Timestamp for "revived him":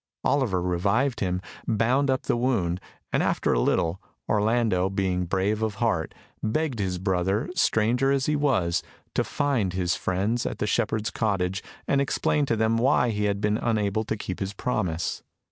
0.63-1.43